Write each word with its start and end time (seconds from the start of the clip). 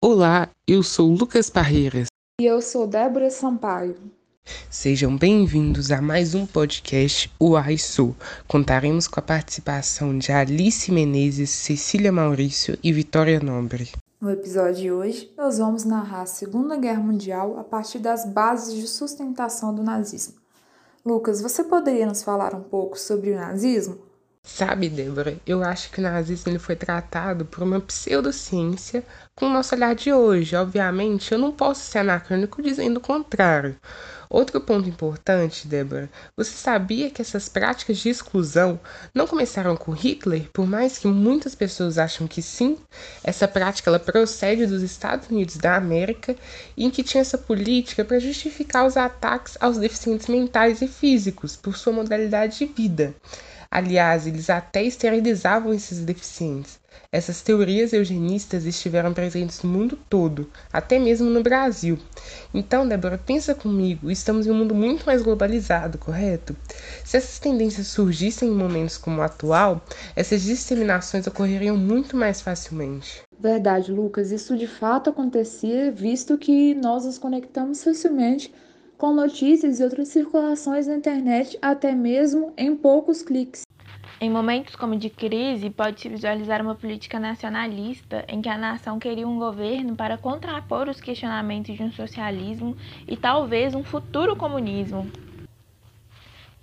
Olá, 0.00 0.48
eu 0.64 0.80
sou 0.84 1.10
Lucas 1.10 1.50
Parreiras. 1.50 2.06
E 2.40 2.46
eu 2.46 2.62
sou 2.62 2.86
Débora 2.86 3.32
Sampaio. 3.32 3.96
Sejam 4.70 5.16
bem-vindos 5.16 5.90
a 5.90 6.00
mais 6.00 6.36
um 6.36 6.46
podcast 6.46 7.28
O 7.36 7.54
Sou. 7.76 8.14
Contaremos 8.46 9.08
com 9.08 9.18
a 9.18 9.22
participação 9.22 10.16
de 10.16 10.30
Alice 10.30 10.92
Menezes, 10.92 11.50
Cecília 11.50 12.12
Maurício 12.12 12.78
e 12.80 12.92
Vitória 12.92 13.40
Nobre. 13.40 13.90
No 14.20 14.30
episódio 14.30 14.76
de 14.76 14.92
hoje, 14.92 15.32
nós 15.36 15.58
vamos 15.58 15.82
narrar 15.82 16.22
a 16.22 16.26
Segunda 16.26 16.76
Guerra 16.76 17.02
Mundial 17.02 17.58
a 17.58 17.64
partir 17.64 17.98
das 17.98 18.24
bases 18.24 18.74
de 18.74 18.86
sustentação 18.86 19.74
do 19.74 19.82
nazismo. 19.82 20.34
Lucas, 21.04 21.42
você 21.42 21.64
poderia 21.64 22.06
nos 22.06 22.22
falar 22.22 22.54
um 22.54 22.62
pouco 22.62 22.96
sobre 22.96 23.32
o 23.32 23.36
nazismo? 23.36 23.98
Sabe, 24.42 24.88
Débora, 24.88 25.36
eu 25.46 25.62
acho 25.62 25.90
que 25.90 26.00
o 26.00 26.02
nazismo 26.02 26.50
ele 26.50 26.58
foi 26.58 26.74
tratado 26.74 27.44
por 27.44 27.62
uma 27.62 27.80
pseudociência 27.80 29.04
com 29.34 29.46
o 29.46 29.50
nosso 29.52 29.74
olhar 29.74 29.94
de 29.94 30.12
hoje. 30.12 30.56
Obviamente, 30.56 31.32
eu 31.32 31.38
não 31.38 31.52
posso 31.52 31.82
ser 31.82 31.98
anacrônico 31.98 32.62
dizendo 32.62 32.96
o 32.96 33.00
contrário. 33.00 33.76
Outro 34.30 34.60
ponto 34.60 34.88
importante, 34.88 35.66
Débora, 35.66 36.10
você 36.36 36.52
sabia 36.52 37.10
que 37.10 37.22
essas 37.22 37.48
práticas 37.48 37.98
de 37.98 38.08
exclusão 38.08 38.78
não 39.14 39.26
começaram 39.26 39.76
com 39.76 39.92
Hitler, 39.92 40.48
por 40.52 40.66
mais 40.66 40.98
que 40.98 41.06
muitas 41.06 41.54
pessoas 41.54 41.96
acham 41.96 42.26
que 42.26 42.42
sim? 42.42 42.76
Essa 43.24 43.48
prática 43.48 43.88
ela 43.90 43.98
procede 43.98 44.66
dos 44.66 44.82
Estados 44.82 45.28
Unidos 45.30 45.56
da 45.56 45.76
América, 45.76 46.36
em 46.76 46.90
que 46.90 47.02
tinha 47.02 47.20
essa 47.20 47.38
política 47.38 48.04
para 48.04 48.18
justificar 48.18 48.86
os 48.86 48.96
ataques 48.96 49.56
aos 49.60 49.78
deficientes 49.78 50.26
mentais 50.26 50.82
e 50.82 50.88
físicos 50.88 51.56
por 51.56 51.76
sua 51.76 51.92
modalidade 51.92 52.58
de 52.58 52.66
vida. 52.66 53.14
Aliás, 53.70 54.26
eles 54.26 54.48
até 54.48 54.82
esterilizavam 54.82 55.74
esses 55.74 56.02
deficientes. 56.04 56.80
Essas 57.12 57.42
teorias 57.42 57.92
eugenistas 57.92 58.64
estiveram 58.64 59.12
presentes 59.12 59.62
no 59.62 59.70
mundo 59.70 59.98
todo, 60.08 60.50
até 60.72 60.98
mesmo 60.98 61.28
no 61.28 61.42
Brasil. 61.42 61.98
Então, 62.52 62.88
Débora, 62.88 63.18
pensa 63.18 63.54
comigo, 63.54 64.10
estamos 64.10 64.46
em 64.46 64.50
um 64.50 64.54
mundo 64.54 64.74
muito 64.74 65.04
mais 65.04 65.22
globalizado, 65.22 65.98
correto? 65.98 66.56
Se 67.04 67.18
essas 67.18 67.38
tendências 67.38 67.88
surgissem 67.88 68.48
em 68.48 68.54
momentos 68.54 68.96
como 68.96 69.18
o 69.18 69.22
atual, 69.22 69.84
essas 70.16 70.42
disseminações 70.42 71.26
ocorreriam 71.26 71.76
muito 71.76 72.16
mais 72.16 72.40
facilmente. 72.40 73.22
Verdade, 73.38 73.92
Lucas, 73.92 74.32
isso 74.32 74.56
de 74.56 74.66
fato 74.66 75.10
acontecia, 75.10 75.92
visto 75.92 76.36
que 76.38 76.74
nós 76.74 77.04
nos 77.04 77.18
conectamos 77.18 77.84
facilmente 77.84 78.52
com 78.98 79.14
notícias 79.14 79.78
e 79.78 79.84
outras 79.84 80.08
circulações 80.08 80.88
na 80.88 80.96
internet, 80.96 81.56
até 81.62 81.92
mesmo 81.92 82.52
em 82.58 82.74
poucos 82.74 83.22
cliques. 83.22 83.62
Em 84.20 84.28
momentos 84.28 84.74
como 84.74 84.96
de 84.96 85.08
crise, 85.08 85.70
pode-se 85.70 86.08
visualizar 86.08 86.60
uma 86.60 86.74
política 86.74 87.20
nacionalista 87.20 88.24
em 88.26 88.42
que 88.42 88.48
a 88.48 88.58
nação 88.58 88.98
queria 88.98 89.28
um 89.28 89.38
governo 89.38 89.94
para 89.94 90.18
contrapor 90.18 90.88
os 90.88 91.00
questionamentos 91.00 91.76
de 91.76 91.82
um 91.84 91.92
socialismo 91.92 92.76
e 93.06 93.16
talvez 93.16 93.76
um 93.76 93.84
futuro 93.84 94.34
comunismo. 94.34 95.08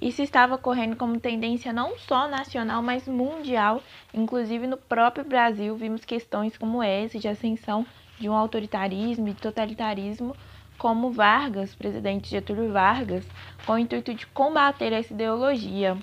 Isso 0.00 0.22
estava 0.22 0.54
ocorrendo 0.54 0.96
como 0.96 1.20
tendência 1.20 1.70
não 1.70 1.98
só 1.98 2.26
nacional, 2.26 2.82
mas 2.82 3.06
mundial. 3.06 3.82
Inclusive 4.14 4.66
no 4.66 4.78
próprio 4.78 5.24
Brasil, 5.24 5.76
vimos 5.76 6.06
questões 6.06 6.56
como 6.56 6.82
essa 6.82 7.18
de 7.18 7.28
ascensão 7.28 7.86
de 8.18 8.28
um 8.28 8.32
autoritarismo 8.32 9.28
e 9.28 9.34
totalitarismo 9.34 10.34
como 10.82 11.12
Vargas, 11.12 11.76
presidente 11.76 12.28
Getúlio 12.28 12.72
Vargas, 12.72 13.24
com 13.64 13.74
o 13.74 13.78
intuito 13.78 14.12
de 14.12 14.26
combater 14.26 14.92
essa 14.92 15.14
ideologia. 15.14 15.96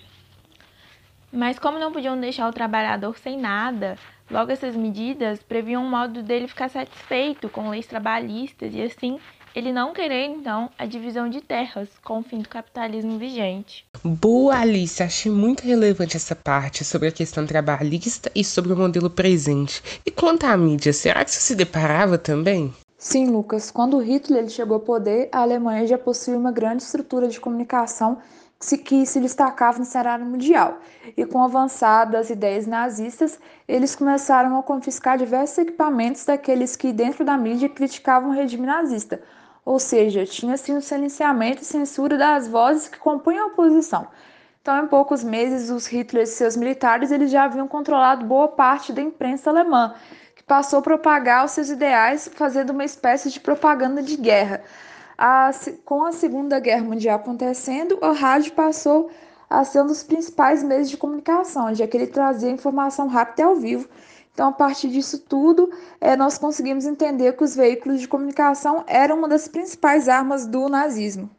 Mas 1.34 1.60
como 1.60 1.78
não 1.78 1.92
podiam 1.92 2.18
deixar 2.18 2.48
o 2.48 2.54
trabalhador 2.54 3.18
sem 3.18 3.38
nada, 3.38 3.98
logo 4.32 4.54
essas 4.54 4.78
medidas 4.78 5.44
previam 5.44 5.84
um 5.84 5.90
modo 5.90 6.24
dele 6.24 6.48
ficar 6.48 6.70
satisfeito 6.70 7.50
com 7.50 7.70
leis 7.70 7.88
trabalhistas 7.88 8.74
e 8.74 8.82
assim 8.82 9.20
ele 9.54 9.74
não 9.74 9.92
querer 9.92 10.28
então 10.28 10.70
a 10.78 10.86
divisão 10.86 11.30
de 11.30 11.42
terras 11.42 11.90
com 12.02 12.20
o 12.20 12.24
fim 12.24 12.40
do 12.40 12.48
capitalismo 12.48 13.20
vigente. 13.20 13.86
Boa, 14.02 14.60
Alice, 14.60 15.04
achei 15.04 15.30
muito 15.30 15.62
relevante 15.66 16.16
essa 16.16 16.38
parte 16.38 16.86
sobre 16.86 17.10
a 17.10 17.12
questão 17.12 17.46
trabalhista 17.46 18.32
e 18.34 18.46
sobre 18.46 18.72
o 18.72 18.78
modelo 18.78 19.10
presente. 19.10 19.84
E 20.06 20.10
quanto 20.10 20.46
à 20.46 20.56
mídia, 20.56 20.94
será 20.94 21.26
que 21.26 21.32
isso 21.32 21.42
se 21.42 21.54
deparava 21.54 22.18
também? 22.18 22.74
Sim, 23.00 23.28
Lucas. 23.30 23.72
Quando 23.72 23.98
Hitler 24.00 24.42
ele 24.42 24.50
chegou 24.50 24.76
ao 24.76 24.82
poder, 24.82 25.30
a 25.32 25.40
Alemanha 25.40 25.88
já 25.88 25.98
possuía 25.98 26.38
uma 26.38 26.52
grande 26.52 26.84
estrutura 26.84 27.30
de 27.30 27.40
comunicação 27.40 28.18
que 28.60 28.66
se, 28.66 28.78
que 28.78 29.06
se 29.06 29.22
destacava 29.22 29.80
no 29.80 29.86
cenário 29.86 30.26
mundial. 30.26 30.80
E 31.16 31.26
com 31.26 31.40
o 31.40 31.44
avançar 31.44 32.12
das 32.12 32.30
ideias 32.30 32.68
nazistas, 32.68 33.40
eles 33.66 33.96
começaram 33.96 34.60
a 34.60 34.64
confiscar 34.64 35.18
diversos 35.18 35.60
equipamentos 35.60 36.26
daqueles 36.26 36.76
que, 36.76 36.92
dentro 36.92 37.24
da 37.24 37.38
mídia, 37.38 37.70
criticavam 37.70 38.32
o 38.32 38.34
regime 38.34 38.68
nazista. 38.68 39.22
Ou 39.64 39.80
seja, 39.80 40.26
tinha 40.26 40.56
assim 40.56 40.76
o 40.76 40.82
silenciamento 40.82 41.62
e 41.62 41.66
censura 41.66 42.18
das 42.18 42.50
vozes 42.50 42.90
que 42.90 43.00
compunham 43.00 43.46
a 43.46 43.48
oposição. 43.54 44.10
Então, 44.62 44.84
em 44.84 44.88
poucos 44.88 45.24
meses, 45.24 45.70
os 45.70 45.88
Hitler 45.88 46.24
e 46.24 46.28
seus 46.28 46.58
militares 46.58 47.12
eles 47.12 47.32
já 47.32 47.46
haviam 47.46 47.66
controlado 47.66 48.26
boa 48.26 48.50
parte 48.50 48.92
da 48.92 49.02
imprensa 49.02 49.50
alemã 49.50 49.96
passou 50.50 50.80
a 50.80 50.82
propagar 50.82 51.46
os 51.46 51.52
seus 51.52 51.70
ideais, 51.70 52.28
fazendo 52.34 52.72
uma 52.72 52.84
espécie 52.84 53.30
de 53.30 53.40
propaganda 53.40 54.02
de 54.02 54.18
guerra. 54.18 54.64
A, 55.16 55.52
com 55.86 56.04
a 56.04 56.12
Segunda 56.12 56.60
Guerra 56.60 56.84
Mundial 56.84 57.18
acontecendo, 57.18 58.00
o 58.02 58.12
rádio 58.14 58.54
passou 58.54 59.12
a 59.48 59.64
ser 59.64 59.84
um 59.84 59.86
dos 59.86 60.02
principais 60.02 60.64
meios 60.64 60.90
de 60.90 60.98
comunicação, 60.98 61.74
já 61.76 61.88
que 61.88 61.96
ele 61.96 62.08
trazia 62.08 62.50
informação 62.50 63.08
rápida 63.08 63.44
e 63.44 63.46
ao 63.46 63.56
vivo. 63.56 63.88
Então, 64.34 64.50
a 64.50 64.52
partir 64.52 64.90
disso 64.90 65.20
tudo, 65.20 65.72
é, 66.02 66.16
nós 66.16 66.40
conseguimos 66.40 66.86
entender 66.86 67.34
que 67.34 67.44
os 67.44 67.56
veículos 67.56 68.00
de 68.00 68.08
comunicação 68.08 68.84
eram 68.88 69.20
uma 69.20 69.28
das 69.28 69.48
principais 69.48 70.10
armas 70.10 70.48
do 70.48 70.68
nazismo. 70.68 71.30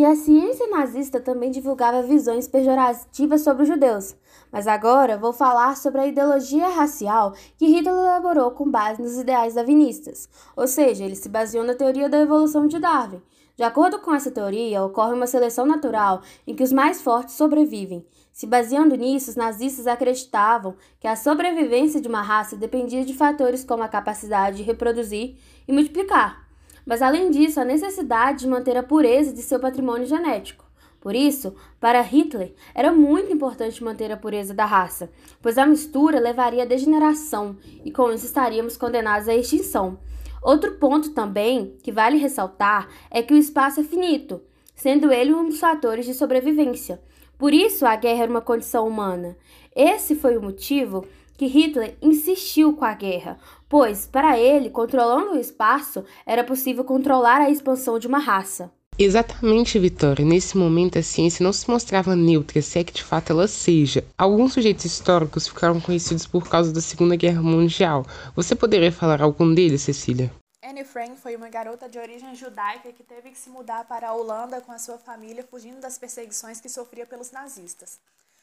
E 0.00 0.04
a 0.06 0.16
ciência 0.16 0.66
nazista 0.68 1.20
também 1.20 1.50
divulgava 1.50 2.00
visões 2.02 2.48
pejorativas 2.48 3.42
sobre 3.42 3.64
os 3.64 3.68
judeus. 3.68 4.16
Mas 4.50 4.66
agora 4.66 5.18
vou 5.18 5.30
falar 5.30 5.76
sobre 5.76 6.00
a 6.00 6.06
ideologia 6.06 6.68
racial 6.68 7.34
que 7.58 7.66
Hitler 7.66 7.92
elaborou 7.92 8.50
com 8.52 8.70
base 8.70 9.02
nos 9.02 9.18
ideais 9.18 9.56
darwinistas, 9.56 10.26
ou 10.56 10.66
seja, 10.66 11.04
ele 11.04 11.14
se 11.14 11.28
baseou 11.28 11.62
na 11.64 11.74
teoria 11.74 12.08
da 12.08 12.18
evolução 12.18 12.66
de 12.66 12.78
Darwin. 12.78 13.20
De 13.54 13.62
acordo 13.62 13.98
com 13.98 14.14
essa 14.14 14.30
teoria, 14.30 14.82
ocorre 14.82 15.12
uma 15.12 15.26
seleção 15.26 15.66
natural 15.66 16.22
em 16.46 16.54
que 16.54 16.62
os 16.64 16.72
mais 16.72 17.02
fortes 17.02 17.34
sobrevivem. 17.34 18.02
Se 18.32 18.46
baseando 18.46 18.96
nisso, 18.96 19.28
os 19.28 19.36
nazistas 19.36 19.86
acreditavam 19.86 20.76
que 20.98 21.06
a 21.06 21.14
sobrevivência 21.14 22.00
de 22.00 22.08
uma 22.08 22.22
raça 22.22 22.56
dependia 22.56 23.04
de 23.04 23.12
fatores 23.12 23.64
como 23.64 23.82
a 23.82 23.88
capacidade 23.88 24.56
de 24.56 24.62
reproduzir 24.62 25.36
e 25.68 25.72
multiplicar 25.74 26.49
mas 26.90 27.02
além 27.02 27.30
disso, 27.30 27.60
a 27.60 27.64
necessidade 27.64 28.40
de 28.40 28.48
manter 28.48 28.76
a 28.76 28.82
pureza 28.82 29.32
de 29.32 29.42
seu 29.42 29.60
patrimônio 29.60 30.08
genético. 30.08 30.64
Por 31.00 31.14
isso, 31.14 31.54
para 31.78 32.00
Hitler, 32.00 32.52
era 32.74 32.90
muito 32.90 33.32
importante 33.32 33.84
manter 33.84 34.10
a 34.10 34.16
pureza 34.16 34.52
da 34.52 34.64
raça, 34.64 35.08
pois 35.40 35.56
a 35.56 35.64
mistura 35.64 36.18
levaria 36.18 36.64
à 36.64 36.66
degeneração 36.66 37.56
e 37.84 37.92
com 37.92 38.10
isso 38.10 38.26
estaríamos 38.26 38.76
condenados 38.76 39.28
à 39.28 39.34
extinção. 39.36 40.00
Outro 40.42 40.72
ponto 40.78 41.10
também 41.10 41.76
que 41.80 41.92
vale 41.92 42.18
ressaltar 42.18 42.88
é 43.08 43.22
que 43.22 43.34
o 43.34 43.38
espaço 43.38 43.78
é 43.78 43.84
finito, 43.84 44.42
sendo 44.74 45.12
ele 45.12 45.32
um 45.32 45.46
dos 45.48 45.60
fatores 45.60 46.04
de 46.04 46.12
sobrevivência. 46.12 47.00
Por 47.38 47.54
isso, 47.54 47.86
a 47.86 47.94
guerra 47.94 48.24
era 48.24 48.32
uma 48.32 48.40
condição 48.40 48.88
humana. 48.88 49.36
Esse 49.76 50.16
foi 50.16 50.36
o 50.36 50.42
motivo 50.42 51.06
que 51.40 51.46
Hitler 51.46 51.96
insistiu 52.02 52.74
com 52.74 52.84
a 52.84 52.92
guerra, 52.92 53.38
pois, 53.66 54.06
para 54.06 54.38
ele, 54.38 54.68
controlando 54.68 55.32
o 55.32 55.40
espaço, 55.40 56.04
era 56.26 56.44
possível 56.44 56.84
controlar 56.84 57.40
a 57.40 57.48
expansão 57.48 57.98
de 57.98 58.06
uma 58.06 58.18
raça. 58.18 58.70
Exatamente, 58.98 59.78
Vitória. 59.78 60.22
Nesse 60.22 60.58
momento, 60.58 60.98
a 60.98 61.02
ciência 61.02 61.42
não 61.42 61.50
se 61.50 61.70
mostrava 61.70 62.14
neutra, 62.14 62.60
se 62.60 62.78
é 62.78 62.84
que 62.84 62.92
de 62.92 63.02
fato 63.02 63.32
ela 63.32 63.48
seja. 63.48 64.04
Alguns 64.18 64.52
sujeitos 64.52 64.84
históricos 64.84 65.48
ficaram 65.48 65.80
conhecidos 65.80 66.26
por 66.26 66.46
causa 66.46 66.74
da 66.74 66.80
Segunda 66.82 67.16
Guerra 67.16 67.40
Mundial. 67.40 68.04
Você 68.36 68.54
poderia 68.54 68.92
falar 68.92 69.22
algum 69.22 69.54
deles, 69.54 69.80
Cecília? 69.80 70.30
Anne 70.62 70.84
Frank 70.84 71.16
foi 71.16 71.36
uma 71.36 71.48
garota 71.48 71.88
de 71.88 71.98
origem 71.98 72.34
judaica 72.34 72.92
que 72.92 73.02
teve 73.02 73.30
que 73.30 73.38
se 73.38 73.48
mudar 73.48 73.88
para 73.88 74.10
a 74.10 74.14
Holanda 74.14 74.60
com 74.60 74.72
a 74.72 74.78
sua 74.78 74.98
família, 74.98 75.42
fugindo 75.50 75.80
das 75.80 75.96
perseguições 75.96 76.60
que 76.60 76.68
sofria 76.68 77.06
pelos 77.06 77.30
nazistas. 77.30 77.98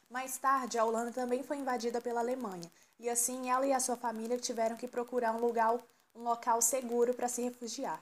Mais 0.09 0.38
tarde, 0.38 0.77
a 0.77 0.86
Holanda 0.86 1.12
também 1.12 1.44
foi 1.44 1.57
invadida 1.57 2.00
pela 2.00 2.21
Alemanha, 2.21 2.71
e 2.98 3.09
assim 3.09 3.50
ela 3.50 3.68
e 3.68 3.74
a 3.74 3.80
sua 3.80 3.98
família 3.98 4.38
tiveram 4.38 4.77
que 4.77 4.88
procurar 4.88 5.33
um 5.33 5.39
lugar, 5.39 5.77
um 6.15 6.24
local 6.24 6.62
seguro 6.62 7.13
para 7.13 7.27
se 7.27 7.42
refugiar. 7.42 8.01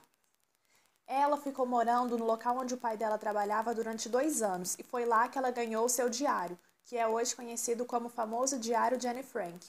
Ela 1.06 1.36
ficou 1.36 1.66
morando 1.66 2.16
no 2.16 2.24
local 2.24 2.58
onde 2.58 2.74
o 2.74 2.78
pai 2.78 2.96
dela 2.96 3.18
trabalhava 3.18 3.74
durante 3.74 4.08
dois 4.08 4.40
anos, 4.40 4.76
e 4.78 4.84
foi 4.84 5.04
lá 5.04 5.28
que 5.28 5.36
ela 5.36 5.50
ganhou 5.50 5.88
seu 5.88 6.08
diário, 6.08 6.58
que 6.84 6.96
é 6.96 7.06
hoje 7.06 7.34
conhecido 7.34 7.84
como 7.84 8.06
o 8.06 8.10
famoso 8.10 8.58
Diário 8.58 8.96
de 8.96 9.08
Anne 9.08 9.24
Frank. 9.24 9.66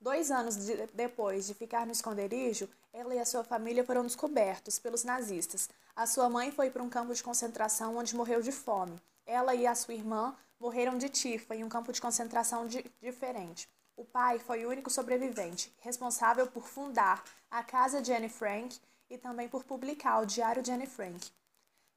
Dois 0.00 0.30
anos 0.30 0.56
de, 0.56 0.86
depois 0.94 1.46
de 1.46 1.54
ficar 1.54 1.86
no 1.86 1.92
esconderijo, 1.92 2.68
ela 2.92 3.14
e 3.14 3.18
a 3.18 3.26
sua 3.26 3.44
família 3.44 3.84
foram 3.84 4.02
descobertos 4.02 4.78
pelos 4.78 5.04
nazistas. 5.04 5.68
A 5.94 6.06
sua 6.06 6.28
mãe 6.28 6.50
foi 6.50 6.70
para 6.70 6.82
um 6.82 6.88
campo 6.88 7.14
de 7.14 7.22
concentração 7.22 7.96
onde 7.96 8.16
morreu 8.16 8.40
de 8.40 8.52
fome. 8.52 9.00
Ela 9.26 9.54
e 9.54 9.66
a 9.66 9.74
sua 9.74 9.94
irmã 9.94 10.34
morreram 10.64 10.96
de 10.96 11.10
tifa 11.10 11.54
em 11.54 11.62
um 11.62 11.68
campo 11.68 11.92
de 11.92 12.00
concentração 12.00 12.66
de, 12.66 12.82
diferente. 13.02 13.68
O 13.94 14.02
pai 14.02 14.38
foi 14.38 14.64
o 14.64 14.70
único 14.70 14.88
sobrevivente, 14.88 15.70
responsável 15.82 16.46
por 16.46 16.66
fundar 16.66 17.22
a 17.50 17.62
Casa 17.62 18.00
de 18.00 18.10
Anne 18.10 18.30
Frank 18.30 18.80
e 19.10 19.18
também 19.18 19.46
por 19.46 19.62
publicar 19.62 20.22
o 20.22 20.24
Diário 20.24 20.62
de 20.62 20.72
Anne 20.72 20.86
Frank. 20.86 21.30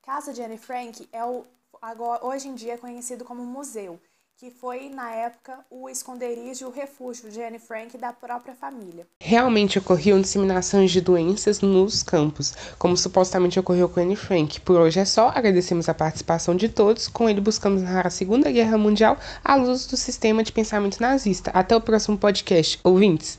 Casa 0.02 0.34
de 0.34 0.42
Anne 0.42 0.58
Frank 0.58 1.08
é 1.14 1.24
o, 1.24 1.46
agora, 1.82 2.26
hoje 2.26 2.50
em 2.50 2.56
dia 2.56 2.78
conhecido 2.78 3.24
como 3.24 3.42
museu 3.46 3.98
que 4.40 4.52
foi, 4.52 4.88
na 4.90 5.10
época, 5.12 5.66
o 5.68 5.90
esconderijo, 5.90 6.68
o 6.68 6.72
refúgio 6.72 7.28
de 7.32 7.42
Anne 7.42 7.58
Frank 7.58 7.98
da 7.98 8.14
própria 8.14 8.54
família. 8.54 9.08
Realmente 9.20 9.80
ocorriam 9.80 10.22
disseminações 10.22 10.92
de 10.92 11.02
doenças 11.02 11.60
nos 11.60 12.04
campos, 12.04 12.54
como 12.78 12.96
supostamente 12.96 13.60
ocorreu 13.60 13.90
com 13.90 14.00
Anne 14.00 14.16
Frank. 14.16 14.62
Por 14.62 14.80
hoje 14.80 15.00
é 15.00 15.06
só, 15.06 15.30
agradecemos 15.30 15.90
a 15.90 15.94
participação 15.94 16.56
de 16.56 16.70
todos. 16.70 17.08
Com 17.08 17.28
ele 17.28 17.42
buscamos 17.42 17.82
narrar 17.82 18.06
a 18.06 18.12
Segunda 18.12 18.52
Guerra 18.52 18.78
Mundial 18.78 19.18
à 19.44 19.56
luz 19.56 19.88
do 19.88 19.98
sistema 19.98 20.44
de 20.44 20.52
pensamento 20.52 21.02
nazista. 21.02 21.50
Até 21.50 21.76
o 21.76 21.82
próximo 21.82 22.16
podcast, 22.16 22.80
ouvintes! 22.84 23.36